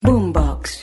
[0.00, 0.82] Boombox.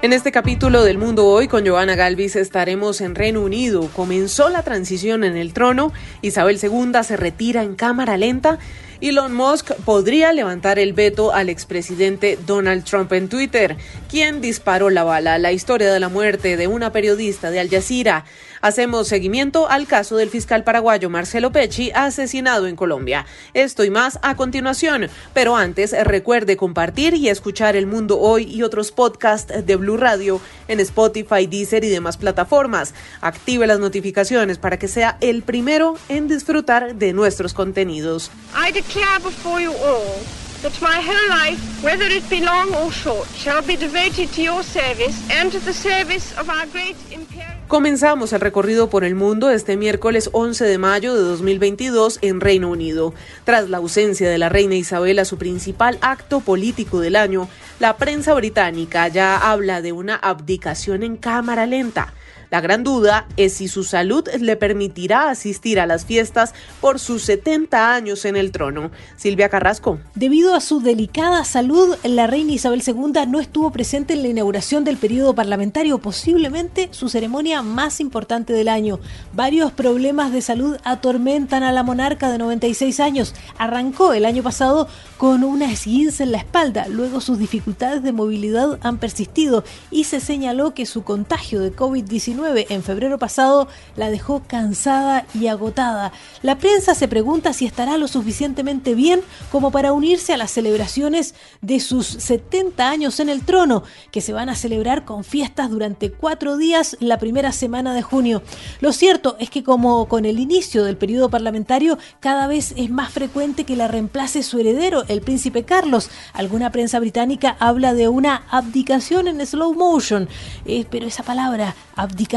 [0.00, 3.90] En este capítulo del Mundo Hoy con Joana Galvis estaremos en Reino Unido.
[3.94, 8.58] Comenzó la transición en el trono, Isabel II se retira en cámara lenta
[9.00, 13.76] Elon Musk podría levantar el veto al expresidente Donald Trump en Twitter,
[14.10, 15.38] quien disparó la bala.
[15.38, 18.24] La historia de la muerte de una periodista de Al Jazeera.
[18.60, 23.26] Hacemos seguimiento al caso del fiscal paraguayo Marcelo Pecci, asesinado en Colombia.
[23.54, 25.08] Esto y más a continuación.
[25.34, 30.40] Pero antes, recuerde compartir y escuchar El Mundo Hoy y otros podcasts de Blue Radio
[30.66, 32.94] en Spotify, Deezer y demás plataformas.
[33.20, 38.30] Active las notificaciones para que sea el primero en disfrutar de nuestros contenidos.
[38.72, 43.62] declare before you all that my whole life, whether it be long or short, shall
[43.62, 47.58] be devoted to your service and to the service of our great imperial...
[47.68, 52.70] Comenzamos el recorrido por el mundo este miércoles 11 de mayo de 2022 en Reino
[52.70, 53.12] Unido.
[53.44, 57.46] Tras la ausencia de la reina Isabel a su principal acto político del año,
[57.78, 62.14] la prensa británica ya habla de una abdicación en cámara lenta.
[62.50, 67.22] La gran duda es si su salud le permitirá asistir a las fiestas por sus
[67.24, 68.90] 70 años en el trono.
[69.16, 69.98] Silvia Carrasco.
[70.14, 74.84] Debido a su delicada salud, la reina Isabel II no estuvo presente en la inauguración
[74.84, 78.98] del periodo parlamentario, posiblemente su ceremonia más importante del año.
[79.34, 83.34] Varios problemas de salud atormentan a la monarca de 96 años.
[83.58, 88.78] Arrancó el año pasado con una esguince en la espalda, luego sus dificultades de movilidad
[88.82, 94.42] han persistido y se señaló que su contagio de COVID-19 en febrero pasado la dejó
[94.46, 96.12] cansada y agotada.
[96.42, 101.34] La prensa se pregunta si estará lo suficientemente bien como para unirse a las celebraciones
[101.62, 103.82] de sus 70 años en el trono,
[104.12, 108.42] que se van a celebrar con fiestas durante cuatro días la primera semana de junio.
[108.80, 113.10] Lo cierto es que como con el inicio del periodo parlamentario, cada vez es más
[113.12, 116.10] frecuente que la reemplace su heredero, el príncipe Carlos.
[116.32, 120.28] Alguna prensa británica habla de una abdicación en slow motion,
[120.66, 122.27] eh, pero esa palabra, abdicación,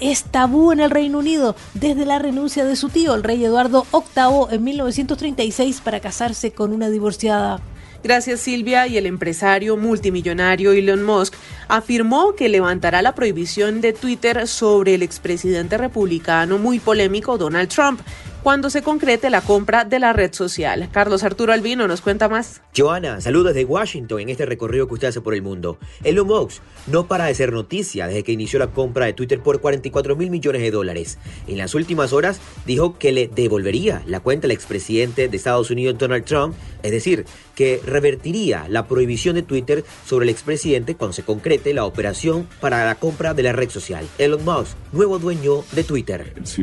[0.00, 1.54] es tabú en el Reino Unido.
[1.74, 6.72] Desde la renuncia de su tío, el rey Eduardo VIII, en 1936 para casarse con
[6.72, 7.60] una divorciada.
[8.02, 8.86] Gracias Silvia.
[8.86, 11.34] Y el empresario multimillonario Elon Musk
[11.68, 18.00] afirmó que levantará la prohibición de Twitter sobre el expresidente republicano muy polémico Donald Trump
[18.44, 20.90] cuando se concrete la compra de la red social.
[20.92, 22.60] Carlos Arturo Albino nos cuenta más.
[22.76, 25.78] Joana, saludos desde Washington en este recorrido que usted hace por el mundo.
[26.02, 29.62] Elon Musk no para de ser noticia desde que inició la compra de Twitter por
[29.62, 31.16] 44 mil millones de dólares.
[31.46, 35.96] En las últimas horas dijo que le devolvería la cuenta al expresidente de Estados Unidos
[35.96, 41.22] Donald Trump, es decir, que revertiría la prohibición de Twitter sobre el expresidente cuando se
[41.22, 44.06] concrete la operación para la compra de la red social.
[44.18, 46.34] Elon Musk, nuevo dueño de Twitter.
[46.56, 46.62] To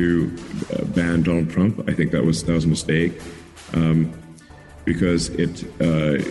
[0.95, 1.70] ban Donald Trump.
[1.87, 3.13] I think that was that was a mistake
[3.73, 4.11] um,
[4.85, 5.63] because it.
[5.81, 6.23] Uh,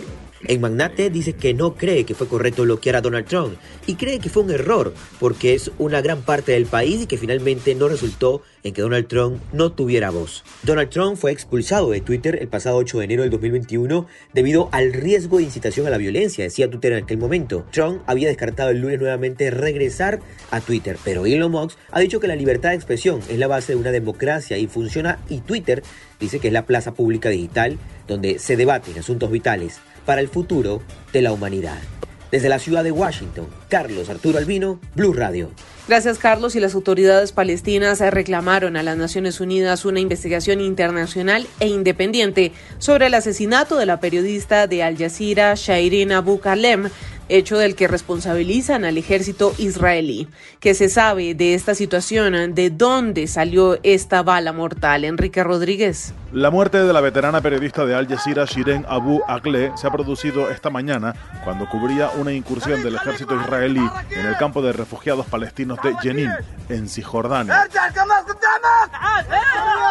[0.45, 3.55] el magnate dice que no cree que fue correcto bloquear a Donald Trump
[3.87, 7.17] y cree que fue un error porque es una gran parte del país y que
[7.17, 10.43] finalmente no resultó en que Donald Trump no tuviera voz.
[10.63, 14.93] Donald Trump fue expulsado de Twitter el pasado 8 de enero del 2021 debido al
[14.93, 17.65] riesgo de incitación a la violencia, decía Twitter en aquel momento.
[17.71, 20.19] Trump había descartado el lunes nuevamente regresar
[20.51, 23.73] a Twitter, pero Elon Musk ha dicho que la libertad de expresión es la base
[23.73, 25.83] de una democracia y funciona y Twitter
[26.21, 27.77] dice que es la plaza pública digital
[28.07, 31.79] donde se debaten asuntos vitales para el futuro de la humanidad.
[32.31, 35.51] Desde la ciudad de Washington, Carlos Arturo Albino, Blue Radio.
[35.89, 36.55] Gracias, Carlos.
[36.55, 43.07] Y las autoridades palestinas reclamaron a las Naciones Unidas una investigación internacional e independiente sobre
[43.07, 46.89] el asesinato de la periodista de Al Jazeera, Shairin Abu Kalem,
[47.37, 50.27] hecho del que responsabilizan al ejército israelí.
[50.59, 52.53] ¿Qué se sabe de esta situación?
[52.53, 55.05] ¿De dónde salió esta bala mortal?
[55.05, 56.13] Enrique Rodríguez.
[56.33, 60.49] La muerte de la veterana periodista de Al Jazeera, Shiren Abu Akleh, se ha producido
[60.49, 61.13] esta mañana
[61.43, 66.31] cuando cubría una incursión del ejército israelí en el campo de refugiados palestinos de Jenin,
[66.69, 67.67] en Cisjordania.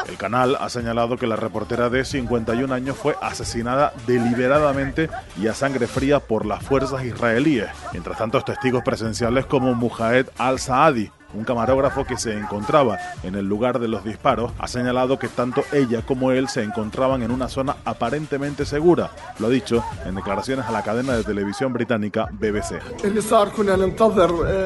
[0.09, 5.53] El canal ha señalado que la reportera de 51 años fue asesinada deliberadamente y a
[5.53, 7.69] sangre fría por las fuerzas israelíes.
[7.93, 13.79] Mientras tanto, testigos presenciales como Mujaed al-Saadi Un camarógrafo que se encontraba en el lugar
[13.79, 17.77] de los disparos ha señalado que tanto ella como él se encontraban en una zona
[17.85, 19.11] aparentemente segura.
[19.39, 22.81] Lo ha dicho en declaraciones a la cadena de televisión británica BBC.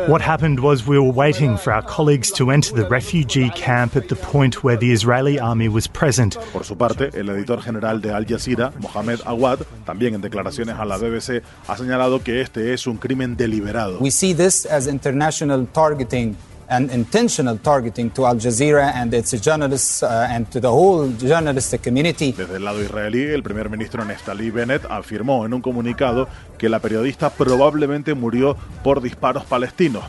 [0.08, 4.08] What happened was we were waiting for our colleagues to enter the refugee camp at
[4.08, 6.37] the point where the Israeli army was present.
[6.52, 10.84] Por su parte, el editor general de Al Jazeera, Mohamed Awad, también en declaraciones a
[10.84, 13.99] la BBC, ha señalado que este es un crimen deliberado.
[14.00, 16.37] We see this as international targeting
[16.74, 21.82] and intentional targeting to Al Jazeera and its journalists uh, and to the whole journalistic
[21.82, 22.32] community.
[22.32, 26.28] Desde el lado israelí, el primer ministro Neftali Bennett afirmó en un comunicado
[26.58, 30.04] que la periodista probablemente murió por disparos palestinos.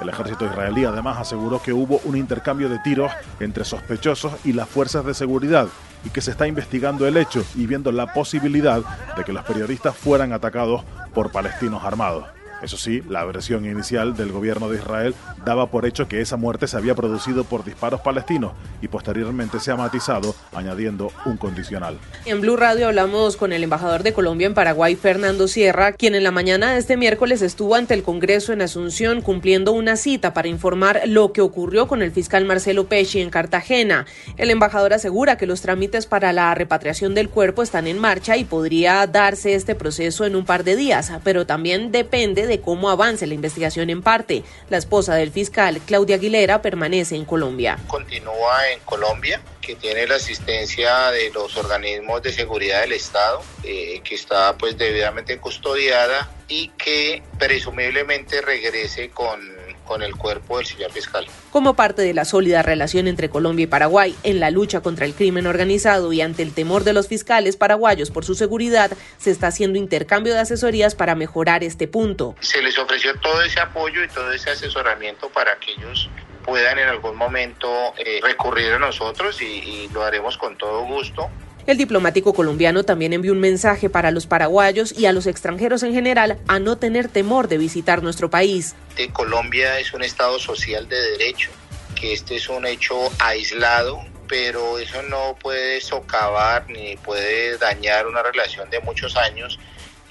[0.00, 4.68] El ejército israelí además aseguró que hubo un intercambio de tiros entre sospechosos y las
[4.68, 5.68] fuerzas de seguridad
[6.04, 8.80] y que se está investigando el hecho y viendo la posibilidad
[9.16, 12.39] de que los periodistas fueran atacados por palestinos armados.
[12.62, 15.14] Eso sí, la versión inicial del gobierno de Israel
[15.44, 18.52] daba por hecho que esa muerte se había producido por disparos palestinos
[18.82, 21.98] y posteriormente se ha matizado añadiendo un condicional.
[22.26, 26.24] En Blue Radio hablamos con el embajador de Colombia en Paraguay, Fernando Sierra, quien en
[26.24, 30.48] la mañana de este miércoles estuvo ante el Congreso en Asunción cumpliendo una cita para
[30.48, 34.06] informar lo que ocurrió con el fiscal Marcelo Pesci en Cartagena.
[34.36, 38.44] El embajador asegura que los trámites para la repatriación del cuerpo están en marcha y
[38.44, 43.28] podría darse este proceso en un par de días, pero también depende de cómo avance
[43.28, 44.42] la investigación en parte.
[44.70, 47.78] La esposa del fiscal, Claudia Aguilera, permanece en Colombia.
[47.86, 54.00] Continúa en Colombia, que tiene la asistencia de los organismos de seguridad del Estado, eh,
[54.02, 59.59] que está pues debidamente custodiada y que presumiblemente regrese con
[59.90, 61.26] con el cuerpo del señor fiscal.
[61.50, 65.14] Como parte de la sólida relación entre Colombia y Paraguay en la lucha contra el
[65.14, 69.48] crimen organizado y ante el temor de los fiscales paraguayos por su seguridad, se está
[69.48, 72.36] haciendo intercambio de asesorías para mejorar este punto.
[72.38, 76.08] Se les ofreció todo ese apoyo y todo ese asesoramiento para que ellos
[76.44, 81.28] puedan en algún momento eh, recurrir a nosotros y, y lo haremos con todo gusto.
[81.66, 85.92] El diplomático colombiano también envió un mensaje para los paraguayos y a los extranjeros en
[85.92, 88.74] general a no tener temor de visitar nuestro país.
[89.12, 91.50] Colombia es un Estado social de derecho,
[91.94, 98.22] que este es un hecho aislado, pero eso no puede socavar ni puede dañar una
[98.22, 99.58] relación de muchos años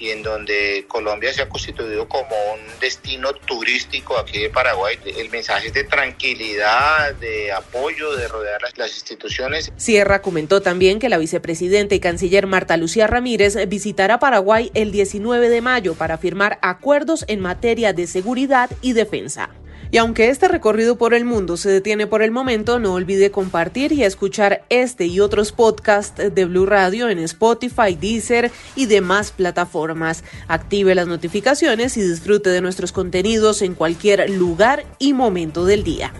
[0.00, 4.98] y en donde Colombia se ha constituido como un destino turístico aquí de Paraguay.
[5.04, 9.70] El mensaje es de tranquilidad, de apoyo, de rodear las, instituciones.
[9.76, 15.50] Sierra comentó también que la vicepresidenta y canciller Marta Lucía Ramírez visitará Paraguay el 19
[15.50, 19.50] de mayo para firmar acuerdos en materia de seguridad y defensa.
[19.92, 23.90] Y aunque este recorrido por el mundo se detiene por el momento, no olvide compartir
[23.90, 30.22] y escuchar este y otros podcasts de Blue Radio en Spotify, Deezer y demás plataformas.
[30.46, 36.12] Active las notificaciones y disfrute de nuestros contenidos en cualquier lugar y momento del día.